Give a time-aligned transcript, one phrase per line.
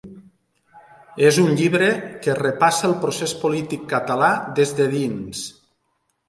[1.27, 1.89] És un llibre
[2.27, 4.31] que repassa el procés polític català
[4.61, 5.45] des de dins.